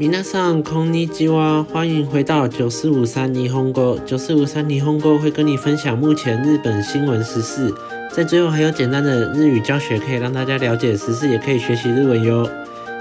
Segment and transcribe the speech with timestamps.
[0.00, 1.62] 米ん、こ空尼吉は。
[1.74, 3.98] 欢迎回到九四五三霓虹哥。
[4.06, 7.70] 九四五三霓虹哥会跟你分享目前日本新闻时事，
[8.10, 12.48] 在最后还有简单的日语教学，可以让大家了解时事，也可以学习日文哟。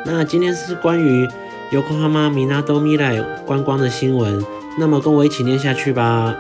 [0.05, 1.25] 那今天是关于
[1.71, 4.43] Yokohama Minato Mirai 观光的新闻，
[4.77, 6.35] 那么跟我一起念下去吧。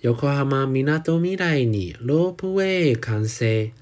[0.00, 3.72] Yokohama Minato Mirai にロープウェイ完成。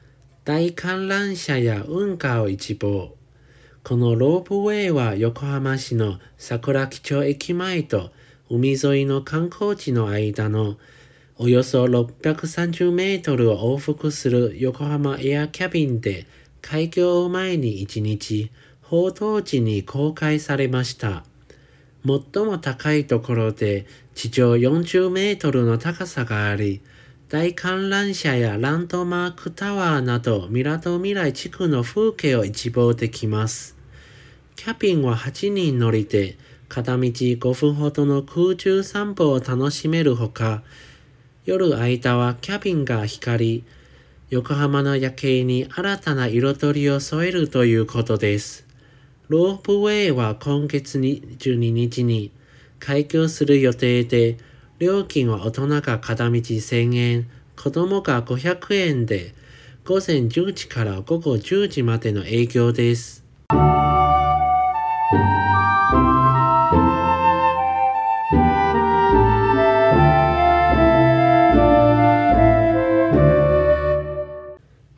[0.45, 3.15] 大観覧車や運河を一望。
[3.85, 8.11] このロープウェイは横浜市の桜木町駅前と
[8.49, 10.77] 海沿いの観光地の間の
[11.39, 16.27] およそ630メートルを往復する横浜エアキャビンで
[16.63, 18.51] 開業を前に1日、
[18.83, 21.23] 報道地に公開されました。
[22.05, 23.85] 最も高いところで
[24.15, 26.81] 地上40メートルの高さがあり、
[27.31, 33.77] 大観覧車やランドマークタワーなど、ミラトみら地区の風景を一望できます。
[34.57, 36.37] キャピンは8人乗りで、
[36.69, 40.65] 片道5分ほどの空中散歩を楽しめるほか、
[41.47, 43.65] 夜間はキャビンが光り、
[44.31, 48.67] 横浜の夜景に新たな彩りを添えるということです。
[49.29, 52.33] ロープウェイは今月22日に
[52.81, 54.37] 開業する予定で、
[54.81, 59.35] 料金は大人が片道1000円、子供が500円で、
[59.85, 63.23] 午前10時から午後10時までの営業です。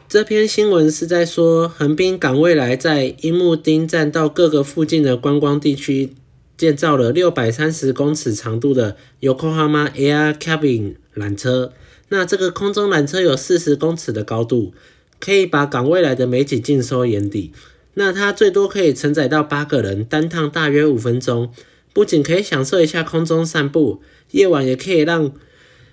[0.08, 6.14] 这篇新闻是在说，横滨港未来在樱木町站到各个附近的观光地区
[6.62, 11.72] 建造了六百三十公尺长度的 Yokohama Air Cabin 缆车，
[12.10, 14.72] 那这个空中缆车有四十公尺的高度，
[15.18, 17.50] 可以把港未来的美景尽收眼底。
[17.94, 21.52] 那它最多可以承载到八个人，单趟大约五分钟，
[21.92, 24.00] 不仅可以享受一下空中散步，
[24.30, 25.32] 夜晚也可以让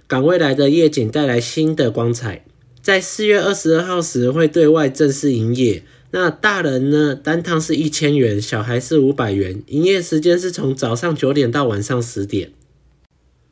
[0.06, 2.46] 港未来的夜景带来新的光彩。
[2.80, 5.82] 在四月二十二号时会对外正式营业。
[6.12, 7.14] 那大人呢？
[7.14, 9.62] 单趟是一千元，小孩是五百元。
[9.68, 12.52] 营业时间是从早上九点到晚上十点。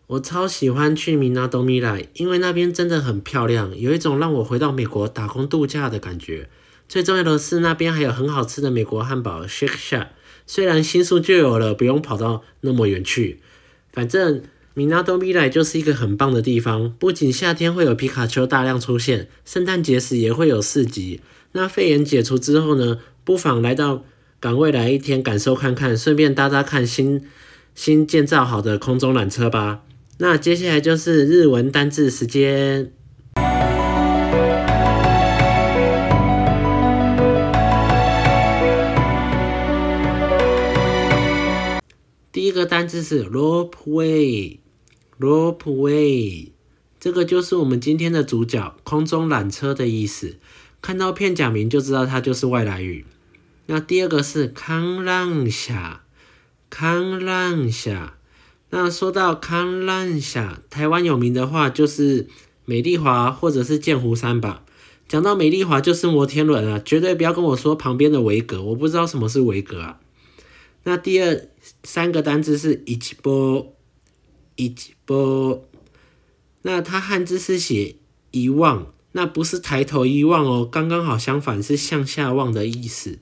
[0.07, 6.50] 我超喜欢去米纳多米莱，因为那边真的很漂亮，有一种让我回到美国打工度假的感觉。
[6.90, 10.07] 最重要的是，那边还有很好吃的美国汉堡 shake s h c k
[10.47, 13.39] 虽然新宿就有了，不用跑到那么远去。
[13.94, 14.41] 反正。
[14.78, 21.20] 米纳多米莱就是一个很棒的地方，不仅夏天会有皮卡丘大量出现，圣诞节时也会有市集。
[21.54, 23.00] 那肺炎解除之后呢？
[23.24, 24.06] 不妨来到
[24.40, 27.24] 港未来一天，感受看看，顺便搭搭看新
[27.74, 29.82] 新建造好的空中缆车吧。
[30.20, 32.92] 那接下来就是日文单字时间，
[42.32, 44.60] 第一个单字是 ropeway。
[45.20, 46.50] Ropeway，
[47.00, 50.36] 这个就是我们今天的主角——空中缆车的意思。
[50.80, 53.04] 看到片假名就知道它就是外来语。
[53.66, 56.04] 那第二个是康浪峡，
[56.70, 58.14] 康浪峡。
[58.70, 62.28] 那说到康浪峡，台湾有名的话就是
[62.66, 64.64] 美丽华或者是剑湖山吧。
[65.08, 70.00] 讲到美丽华，就是摩天轮啊，绝对不要跟我说旁边的维格，我不知道什么是维格啊。
[70.84, 71.48] 那第二
[71.84, 73.77] 三个单字是一波。
[74.57, 74.73] 一
[75.07, 75.62] 眺，
[76.63, 77.95] 那它汉字是写
[78.31, 83.19] “遗忘，那不是抬头一望哦，刚刚好相反是向下望的意思，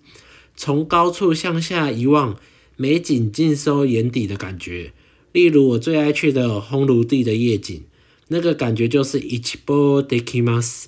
[0.56, 2.38] 从高处向下一望，
[2.78, 4.94] 美景尽收眼底的感觉。
[5.34, 7.84] 例如我最爱去的烘炉地的夜景，
[8.30, 9.56] 那个感觉就是一眺。
[10.08, 10.86] Dekimas，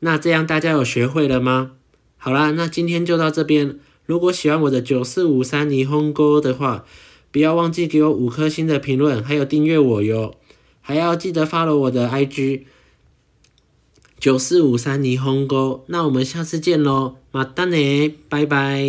[0.00, 1.72] 那这样大家有学会了吗？
[2.18, 3.78] 好啦，那今天就到这边。
[4.04, 6.84] 如果喜欢我的九四五三霓虹哥的话，
[7.32, 10.34] 不要忘记给我五颗星的评论，还有订阅我哟，
[10.80, 12.66] 还要记得发了我的 I G
[14.18, 15.82] 九四五三霓虹哥。
[15.88, 18.82] 那我们下次见喽，马丹呢，拜拜。